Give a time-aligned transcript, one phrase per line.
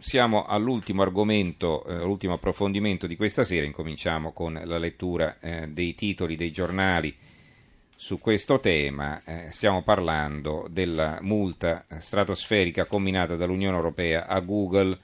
[0.00, 5.96] Siamo all'ultimo argomento, eh, l'ultimo approfondimento di questa sera, incominciamo con la lettura eh, dei
[5.96, 7.12] titoli dei giornali
[7.96, 14.96] su questo tema, eh, stiamo parlando della multa stratosferica combinata dall'Unione Europea a Google.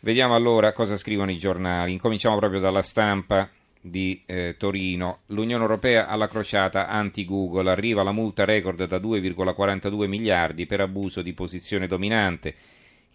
[0.00, 3.48] Vediamo allora cosa scrivono i giornali, incominciamo proprio dalla stampa
[3.80, 4.24] di
[4.58, 5.20] Torino.
[5.26, 11.32] L'Unione Europea alla crociata anti-Google, arriva la multa record da 2,42 miliardi per abuso di
[11.32, 12.56] posizione dominante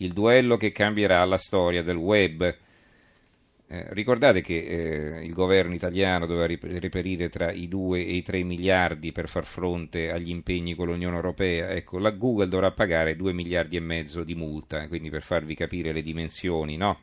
[0.04, 2.57] il duello che cambierà la storia del web.
[3.68, 8.43] Eh, ricordate che eh, il governo italiano doveva reperire tra i 2 e i 3
[8.43, 11.69] miliardi per far fronte agli impegni con l'Unione Europea.
[11.69, 15.93] Ecco, la Google dovrà pagare 2 miliardi e mezzo di multa, quindi per farvi capire
[15.93, 17.00] le dimensioni, no?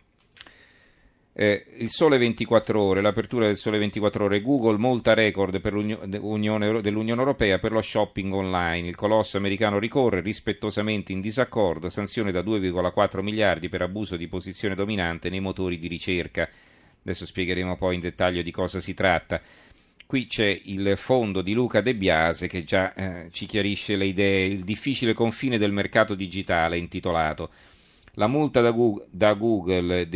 [1.40, 6.66] Eh, il Sole 24 Ore, l'apertura del Sole 24 Ore, Google molta record per dell'Unione
[6.66, 8.88] Europea per lo shopping online.
[8.88, 14.74] Il colosso americano ricorre rispettosamente in disaccordo, sanzione da 2,4 miliardi per abuso di posizione
[14.74, 16.48] dominante nei motori di ricerca.
[17.02, 19.40] Adesso spiegheremo poi in dettaglio di cosa si tratta.
[20.06, 24.46] Qui c'è il fondo di Luca De Biase che già eh, ci chiarisce le idee,
[24.46, 27.48] il difficile confine del mercato digitale intitolato.
[28.14, 30.08] La multa, da Google, da Google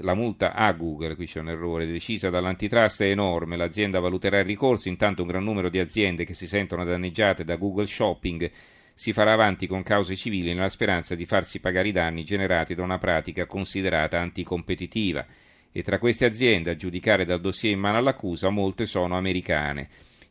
[0.00, 4.44] la multa a Google, qui c'è un errore, decisa dall'antitrust è enorme, l'azienda valuterà il
[4.44, 8.50] ricorso, intanto un gran numero di aziende che si sentono danneggiate da Google Shopping
[8.92, 12.82] si farà avanti con cause civili nella speranza di farsi pagare i danni generati da
[12.82, 15.24] una pratica considerata anticompetitiva.
[15.70, 19.88] E tra queste aziende, a giudicare dal dossier in mano all'accusa, molte sono americane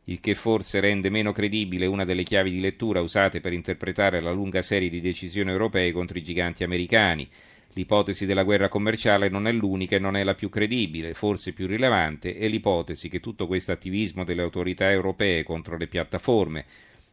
[0.10, 4.32] il che forse rende meno credibile una delle chiavi di lettura usate per interpretare la
[4.32, 7.28] lunga serie di decisioni europee contro i giganti americani.
[7.74, 11.68] L'ipotesi della guerra commerciale non è l'unica e non è la più credibile, forse più
[11.68, 16.66] rilevante è l'ipotesi che tutto questo attivismo delle autorità europee contro le piattaforme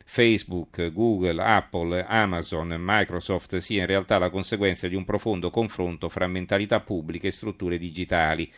[0.06, 6.26] Facebook, Google, Apple, Amazon, Microsoft sia in realtà la conseguenza di un profondo confronto fra
[6.26, 8.50] mentalità pubbliche e strutture digitali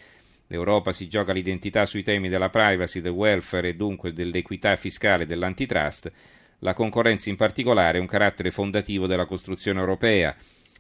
[0.48, 5.27] L'Europa si gioca l'identità sui temi della privacy, del welfare e dunque dell'equità fiscale e
[5.27, 6.12] dell'antitrust.
[6.61, 10.36] La concorrenza in particolare è un carattere fondativo della costruzione europea,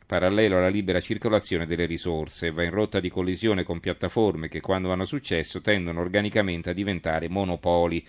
[0.06, 4.92] parallelo alla libera circolazione delle risorse, va in rotta di collisione con piattaforme che quando
[4.92, 8.06] hanno successo tendono organicamente a diventare monopoli.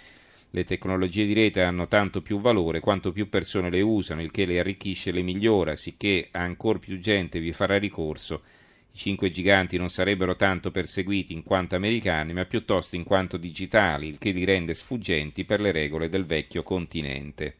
[0.51, 4.45] Le tecnologie di rete hanno tanto più valore quanto più persone le usano, il che
[4.45, 8.43] le arricchisce e le migliora, sicché ancor più gente vi farà ricorso
[8.91, 14.07] i cinque giganti non sarebbero tanto perseguiti in quanto americani, ma piuttosto in quanto digitali,
[14.07, 17.55] il che li rende sfuggenti per le regole del vecchio continente.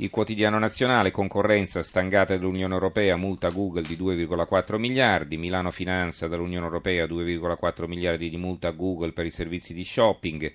[0.00, 6.66] Il quotidiano nazionale, concorrenza stangata dall'Unione Europea, multa Google di 2,4 miliardi, Milano Finanza dall'Unione
[6.66, 10.52] Europea 2,4 miliardi di multa a Google per i servizi di shopping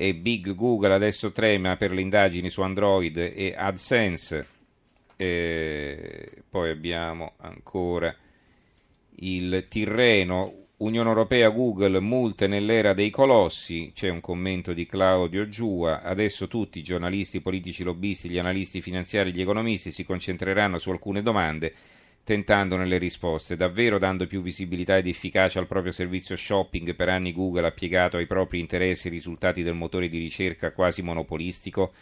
[0.00, 4.57] e Big Google adesso trema per le indagini su Android e AdSense.
[5.20, 8.14] E poi abbiamo ancora
[9.16, 16.02] il Tirreno, Unione Europea, Google, multe nell'era dei colossi, c'è un commento di Claudio Giua,
[16.02, 21.20] adesso tutti i giornalisti, politici, lobbisti, gli analisti finanziari, gli economisti si concentreranno su alcune
[21.20, 21.74] domande
[22.22, 26.94] tentandone le risposte, davvero dando più visibilità ed efficacia al proprio servizio shopping?
[26.94, 31.02] Per anni Google ha piegato ai propri interessi i risultati del motore di ricerca quasi
[31.02, 31.92] monopolistico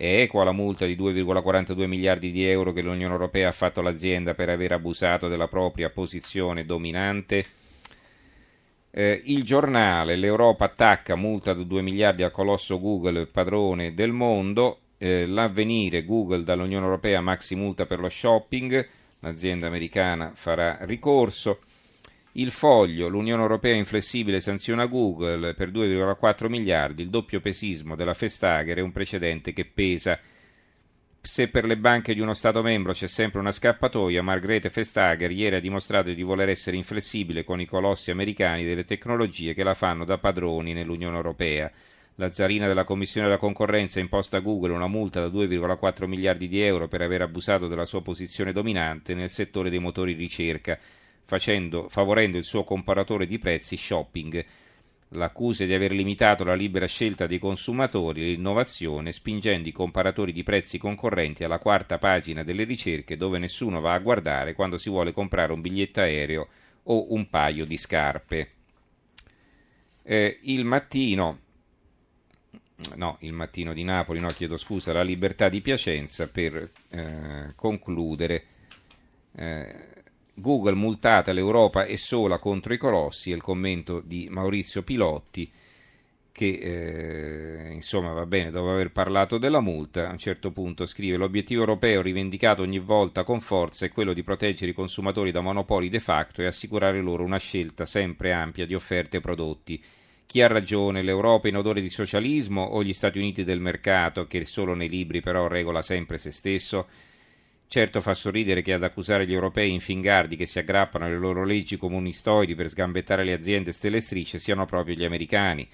[0.00, 4.32] è equa la multa di 2,42 miliardi di euro che l'Unione Europea ha fatto all'azienda
[4.32, 7.44] per aver abusato della propria posizione dominante?
[8.90, 14.78] Eh, il giornale, l'Europa attacca, multa di 2 miliardi al colosso Google, padrone del mondo.
[14.96, 18.88] Eh, l'avvenire, Google dall'Unione Europea, maxi multa per lo shopping.
[19.18, 21.60] L'azienda americana farà ricorso.
[22.40, 28.78] Il foglio, l'Unione Europea inflessibile sanziona Google per 2,4 miliardi, il doppio pesismo della Vestager
[28.78, 30.18] è un precedente che pesa.
[31.20, 35.56] Se per le banche di uno Stato membro c'è sempre una scappatoia, Margrethe Vestager ieri
[35.56, 40.06] ha dimostrato di voler essere inflessibile con i colossi americani delle tecnologie che la fanno
[40.06, 41.70] da padroni nell'Unione Europea.
[42.14, 46.48] La zarina della Commissione della concorrenza ha imposto a Google una multa da 2,4 miliardi
[46.48, 50.78] di euro per aver abusato della sua posizione dominante nel settore dei motori di ricerca
[51.30, 54.44] facendo, favorendo il suo comparatore di prezzi shopping.
[55.10, 60.42] L'accusa di aver limitato la libera scelta dei consumatori e l'innovazione, spingendo i comparatori di
[60.42, 65.12] prezzi concorrenti alla quarta pagina delle ricerche dove nessuno va a guardare quando si vuole
[65.12, 66.48] comprare un biglietto aereo
[66.84, 68.50] o un paio di scarpe.
[70.02, 71.38] Eh, il mattino,
[72.96, 78.44] no, il mattino di Napoli, no, chiedo scusa, la libertà di Piacenza per eh, concludere.
[79.36, 79.98] Eh,
[80.40, 85.50] Google multata l'Europa è sola contro i colossi, è il commento di Maurizio Pilotti.
[86.32, 91.16] che eh, insomma va bene, dopo aver parlato della multa, a un certo punto scrive
[91.16, 95.88] l'obiettivo europeo rivendicato ogni volta con forza è quello di proteggere i consumatori da monopoli
[95.88, 99.82] de facto e assicurare loro una scelta sempre ampia di offerte e prodotti.
[100.24, 104.44] Chi ha ragione, l'Europa in odore di socialismo o gli Stati Uniti del mercato che
[104.44, 106.86] solo nei libri però regola sempre se stesso?
[107.72, 111.76] Certo fa sorridere che ad accusare gli europei infingardi che si aggrappano alle loro leggi
[111.76, 115.68] comunistoidi per sgambettare le aziende stellestrice siano proprio gli americani.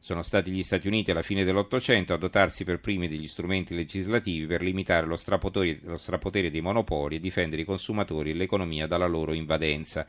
[0.00, 4.46] Sono stati gli Stati Uniti alla fine dell'Ottocento a dotarsi per primi degli strumenti legislativi
[4.46, 9.06] per limitare lo strapotere, lo strapotere dei monopoli e difendere i consumatori e l'economia dalla
[9.06, 10.06] loro invadenza.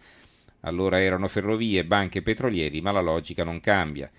[0.62, 4.10] Allora erano ferrovie, banche e petrolieri, ma la logica non cambia.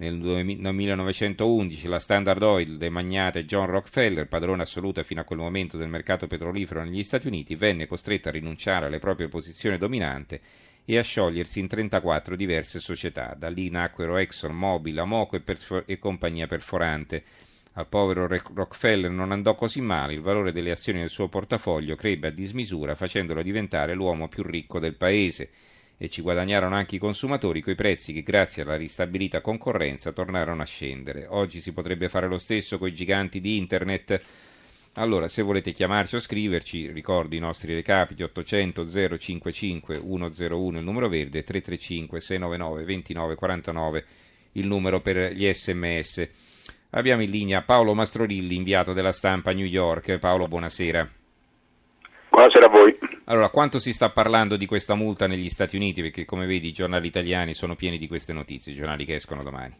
[0.00, 5.76] Nel 1911 la Standard Oil del magnate John Rockefeller, padrone assoluto fino a quel momento
[5.76, 10.38] del mercato petrolifero negli Stati Uniti, venne costretta a rinunciare alle proprie posizioni dominanti
[10.84, 13.34] e a sciogliersi in 34 diverse società.
[13.36, 17.24] Da lì nacquero Exxon, Mobil, Amoco e, perfor- e compagnia perforante.
[17.72, 22.28] Al povero Rockefeller non andò così male, il valore delle azioni del suo portafoglio crebbe
[22.28, 25.50] a dismisura facendolo diventare l'uomo più ricco del paese
[25.98, 30.66] e ci guadagnarono anche i consumatori coi prezzi che grazie alla ristabilita concorrenza tornarono a
[30.66, 31.26] scendere.
[31.28, 34.22] Oggi si potrebbe fare lo stesso con i giganti di internet
[34.98, 38.84] allora, se volete chiamarci o scriverci, ricordo i nostri recapiti 800
[39.16, 44.04] 055 101 il numero verde, 335 699 2949
[44.52, 46.28] il numero per gli sms.
[46.90, 50.18] Abbiamo in linea Paolo Mastrorilli, inviato della stampa a New York.
[50.18, 51.08] Paolo, buonasera.
[52.30, 52.97] Buonasera a voi.
[53.30, 56.00] Allora, quanto si sta parlando di questa multa negli Stati Uniti?
[56.00, 59.42] Perché come vedi i giornali italiani sono pieni di queste notizie, i giornali che escono
[59.42, 59.74] domani.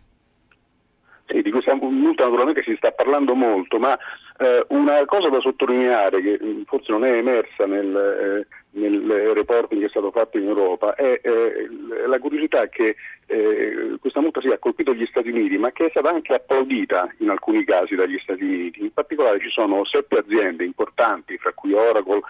[1.24, 3.96] Sì, di questa multa naturalmente si sta parlando molto, ma
[4.36, 8.46] eh, una cosa da sottolineare che mm, forse non è emersa nel, eh,
[8.78, 11.68] nel reporting che è stato fatto in Europa è eh,
[12.06, 12.96] la curiosità che
[13.26, 17.14] eh, questa multa sia ha colpito gli Stati Uniti, ma che è stata anche applaudita
[17.18, 18.82] in alcuni casi dagli Stati Uniti.
[18.82, 22.20] In particolare ci sono sette aziende importanti, fra cui Oracle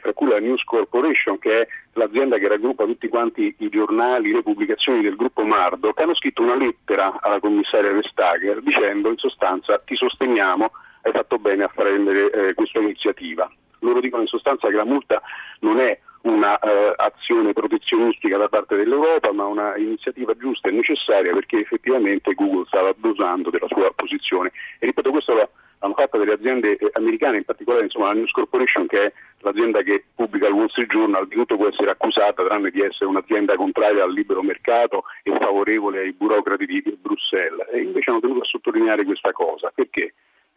[0.00, 4.42] fra cui la News Corporation, che è l'azienda che raggruppa tutti quanti i giornali, le
[4.42, 9.78] pubblicazioni del gruppo Mardo, che hanno scritto una lettera alla commissaria Vestager dicendo in sostanza
[9.78, 10.70] ti sosteniamo,
[11.02, 13.50] hai fatto bene a prendere eh, questa iniziativa.
[13.80, 15.22] Loro dicono in sostanza che la multa
[15.60, 21.60] non è un'azione eh, protezionistica da parte dell'Europa, ma una iniziativa giusta e necessaria perché
[21.60, 24.52] effettivamente Google stava abusando della sua posizione.
[24.78, 28.30] E ripeto, questo lo hanno fatto delle aziende eh, americane, in particolare insomma, la News
[28.32, 32.44] Corporation che è l'azienda che pubblica il Wall Street Journal, di tutto può essere accusata
[32.44, 37.66] tranne di essere un'azienda contraria al libero mercato e favorevole ai burocrati di Bruxelles.
[37.72, 39.70] E invece hanno tenuto a sottolineare questa cosa.
[39.74, 40.14] Perché?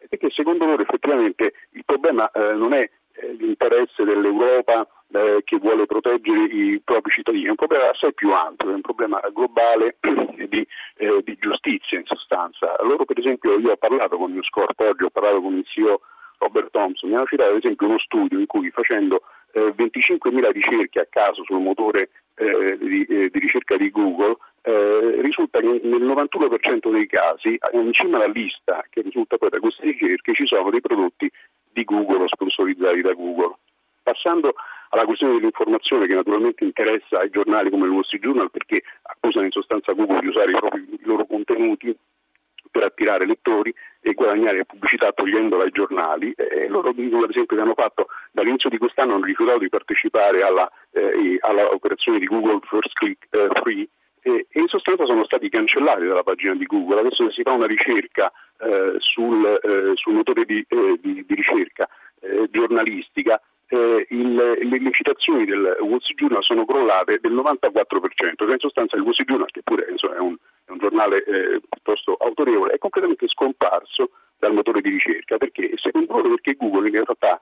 [0.08, 5.86] Perché secondo loro effettivamente il problema eh, non è eh, l'interesse dell'Europa eh, che vuole
[5.86, 9.96] proteggere i propri cittadini, è un problema assai più ampio, è un problema globale
[10.48, 10.66] di,
[10.96, 12.74] eh, di, giustizia in sostanza.
[12.80, 15.64] Loro per esempio, io ho parlato con il mio Scorp oggi, ho parlato con il
[15.66, 16.00] CEO
[16.38, 19.22] Robert Thompson, mi hanno citato ad esempio uno studio in cui facendo
[19.52, 25.20] eh, 25.000 ricerche a caso sul motore eh, di, eh, di, ricerca di Google, eh,
[25.20, 29.84] risulta che nel 91% dei casi, in cima alla lista che risulta poi da queste
[29.84, 31.30] ricerche, ci sono dei prodotti
[31.72, 33.56] di Google o sponsorizzati da Google.
[34.02, 34.54] Passando
[34.90, 39.44] alla questione dell'informazione che naturalmente interessa ai giornali come il Wall Street Journal perché accusano
[39.44, 41.96] in sostanza Google di usare i, propri, i loro contenuti
[42.74, 46.32] per attirare lettori e guadagnare pubblicità togliendola ai giornali.
[46.32, 50.68] E loro ad esempio che hanno fatto dall'inizio di quest'anno hanno rifiutato di partecipare alla,
[50.90, 53.88] eh, all'operazione di Google First Click eh, Free
[54.22, 57.00] e, in sostanza sono stati cancellati dalla pagina di Google.
[57.00, 61.88] Adesso si fa una ricerca eh, sul, eh, sul, motore di, eh, di, di ricerca
[62.20, 63.40] eh, giornalistica,
[63.74, 68.94] il, le, le, citazioni del Wall Street Journal sono crollate del 94%, cioè in sostanza
[68.94, 72.72] il Wall Street Journal, che pure insomma, è, un, è, un, giornale eh, piuttosto autorevole,
[72.72, 77.38] è completamente scomparso dal motore di ricerca, perché secondo loro perché Google in realtà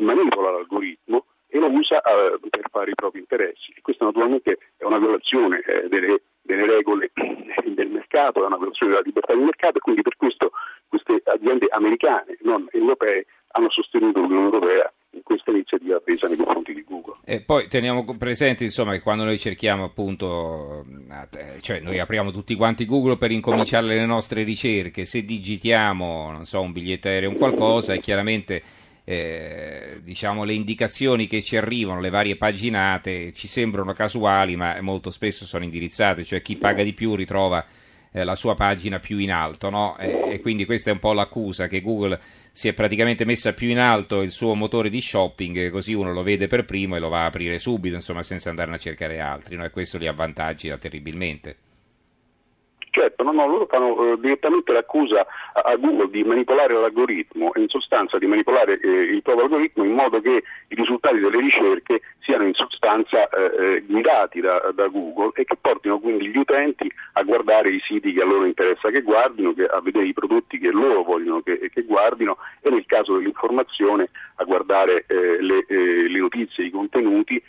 [0.00, 3.72] manipola l'algoritmo e lo usa eh, per fare i propri interessi.
[3.76, 7.10] E questa naturalmente è una violazione eh, delle, delle, regole
[7.66, 10.52] del mercato, è una violazione della libertà di mercato e quindi per questo
[10.88, 14.92] queste aziende americane, non europee, hanno sostenuto l'Unione Europea
[15.52, 17.16] questa iniziativa presa nei confronti di Google.
[17.24, 20.84] E poi teniamo presente insomma, che quando noi cerchiamo appunto,
[21.60, 26.72] cioè noi apriamo tutti quanti Google per incominciare le nostre ricerche, se digitiamo, so, un
[26.72, 28.62] biglietto aereo o qualcosa, e chiaramente
[29.04, 35.10] eh, diciamo, le indicazioni che ci arrivano, le varie paginate, ci sembrano casuali, ma molto
[35.10, 37.64] spesso sono indirizzate, cioè chi paga di più ritrova
[38.12, 39.96] eh, la sua pagina più in alto, no?
[39.98, 42.20] e, e, quindi questa è un po' l'accusa che Google
[42.52, 46.22] si è praticamente messa più in alto il suo motore di shopping, così uno lo
[46.22, 49.56] vede per primo e lo va a aprire subito, insomma, senza andare a cercare altri,
[49.56, 49.64] no?
[49.64, 51.56] e questo li avvantaggia terribilmente.
[52.94, 58.18] Certo, no, no, loro fanno eh, direttamente l'accusa a, Google di manipolare l'algoritmo in sostanza
[58.18, 62.52] di manipolare eh, il proprio algoritmo in modo che i risultati delle ricerche siano in
[62.52, 67.70] sostanza eh, eh, guidati da, da, Google e che portino quindi gli utenti a guardare
[67.70, 71.02] i siti che a loro interessa che guardino, che, a vedere i prodotti che loro
[71.02, 76.66] vogliono che, che guardino e nel caso dell'informazione a guardare eh, le, eh, le, notizie,
[76.66, 77.42] i contenuti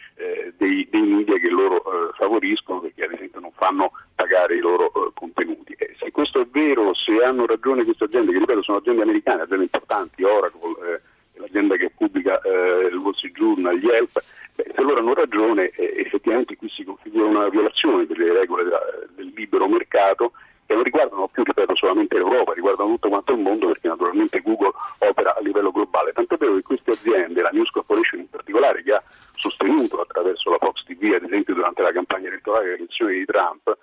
[0.55, 1.83] dei, dei, media che loro
[2.15, 5.32] favoriscono perché ad esempio non fanno pagare i loro contenuti.
[5.35, 9.41] E se questo è vero, se hanno ragione queste aziende, che ripeto sono aziende americane,
[9.41, 11.01] aziende importanti, Oracle, eh,
[11.39, 14.21] l'azienda che pubblica eh, il Wall Street Journal, Yelp,
[14.55, 18.79] beh, se loro hanno ragione eh, effettivamente qui si configura una violazione delle regole della,
[19.15, 20.33] del libero mercato
[20.65, 24.71] che non riguardano più, ripeto, solamente l'Europa, riguardano tutto quanto il mondo perché naturalmente Google
[24.99, 26.13] opera a livello globale.
[26.13, 29.03] Tanto è vero che queste aziende, la News Corporation in particolare, che ha
[29.35, 33.77] sostenuto attraverso la Fox TV, ad esempio durante la campagna elettorale delle elezioni di Trump,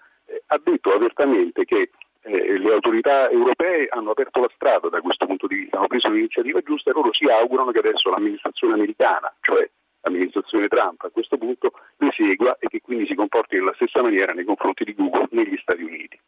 [0.47, 1.90] ha detto apertamente che
[2.23, 6.09] eh, le autorità europee hanno aperto la strada da questo punto di vista, hanno preso
[6.09, 9.68] l'iniziativa giusta e loro si augurano che adesso l'amministrazione americana, cioè
[10.02, 14.32] l'amministrazione Trump a questo punto, le segua e che quindi si comporti nella stessa maniera
[14.32, 16.18] nei confronti di Google negli Stati Uniti.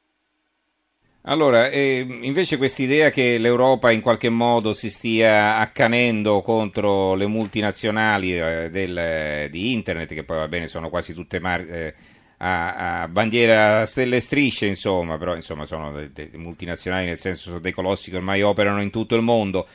[1.26, 8.36] Allora, eh, invece quest'idea che l'Europa in qualche modo si stia accanendo contro le multinazionali
[8.36, 11.94] eh, del, di Internet, che poi va bene, sono quasi tutte mar- eh,
[12.38, 17.50] a, a bandiera stelle e strisce, insomma, però insomma sono dei, dei multinazionali nel senso
[17.50, 19.68] sono dei colossi che ormai operano in tutto il mondo.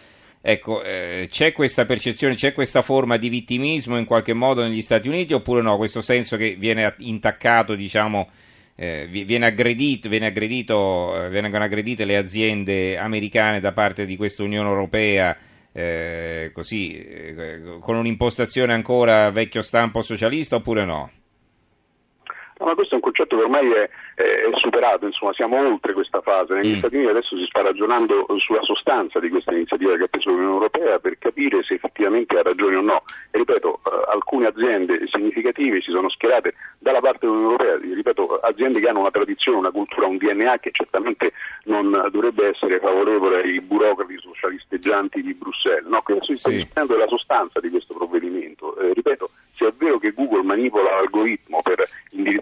[0.49, 5.09] Ecco, eh, c'è questa percezione, c'è questa forma di vittimismo in qualche modo negli Stati
[5.09, 5.75] Uniti oppure no?
[5.75, 8.29] Questo senso che viene intaccato, diciamo,
[8.75, 14.43] eh, viene aggredito, viene aggredito, eh, vengono aggredite le aziende americane da parte di questa
[14.43, 15.35] Unione Europea
[15.73, 21.11] eh, così, eh, con un'impostazione ancora vecchio stampo socialista oppure no?
[22.67, 26.53] Ma questo è un concetto che ormai è, è superato, insomma, siamo oltre questa fase.
[26.53, 26.79] Negli mm.
[26.79, 30.51] Stati Uniti adesso si sta ragionando sulla sostanza di questa iniziativa che ha preso l'Unione
[30.51, 33.03] Europea per capire se effettivamente ha ragione o no.
[33.31, 38.81] E ripeto, eh, alcune aziende significative si sono schierate dalla parte dell'Unione Europea, ripeto, aziende
[38.81, 41.31] che hanno una tradizione, una cultura, un DNA che certamente
[41.63, 45.87] non dovrebbe essere favorevole ai burocrati socialisteggianti di Bruxelles.
[45.87, 48.77] No, quindi si sta discutendo della sostanza di questo provvedimento.
[48.77, 51.86] Eh, ripeto, se è vero che Google manipola l'algoritmo per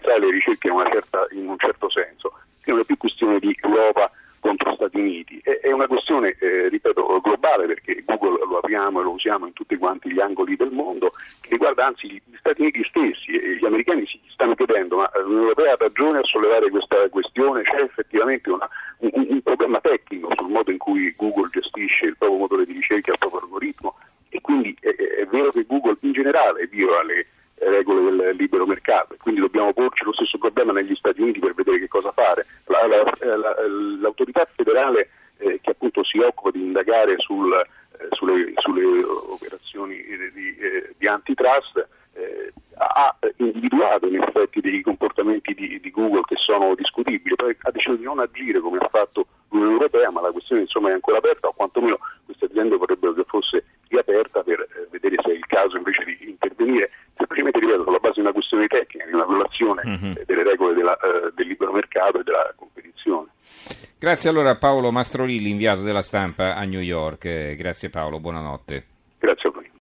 [0.06, 4.12] le ricerche in, certa, in un certo senso, che non è più questione di Europa
[4.40, 9.04] contro Stati Uniti, è, è una questione, eh, ripeto, globale perché Google lo apriamo e
[9.04, 12.84] lo usiamo in tutti quanti gli angoli del mondo, che riguarda anzi gli Stati Uniti
[12.84, 17.10] stessi e gli americani si stanno chiedendo ma l'Unione Europea ha ragione a sollevare questa
[17.10, 18.70] questione, c'è effettivamente una,
[19.00, 23.14] un, un, problema tecnico sul modo in cui Google gestisce il proprio motore di ricerca,
[23.14, 23.96] il proprio algoritmo?
[24.30, 27.26] E quindi è, è vero che Google in generale viola le
[27.58, 31.54] regole del libero mercato e quindi dobbiamo porci lo stesso problema negli Stati Uniti per
[31.54, 32.46] vedere che cosa fare.
[32.66, 33.04] La, la,
[33.36, 33.56] la,
[34.00, 39.96] l'autorità federale eh, che appunto si occupa di indagare sul, eh, sulle, sulle, operazioni
[40.34, 46.36] di, eh, di antitrust eh, ha individuato in effetti dei comportamenti di, di, Google che
[46.38, 50.32] sono discutibili, poi ha deciso di non agire come ha fatto l'Unione Europea, ma la
[50.32, 54.88] questione insomma è ancora aperta o quantomeno queste aziende vorrebbero che fosse riaperta per eh,
[54.92, 58.68] vedere se è il caso invece di intervenire semplicemente ripeto sulla base di una questione
[58.68, 60.14] tecnica, di una violazione mm-hmm.
[60.26, 63.30] delle regole della, eh, del libero mercato e della competizione.
[63.98, 67.26] Grazie allora a Paolo Mastrolilli, inviato della stampa a New York.
[67.26, 68.95] Eh, grazie Paolo, buonanotte.